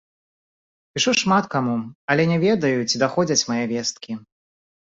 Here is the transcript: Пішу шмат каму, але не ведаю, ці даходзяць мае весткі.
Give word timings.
Пішу 0.95 1.13
шмат 1.21 1.45
каму, 1.53 1.75
але 2.15 2.27
не 2.33 2.41
ведаю, 2.47 2.73
ці 2.89 3.05
даходзяць 3.05 3.41
мае 3.53 3.61
весткі. 3.77 4.21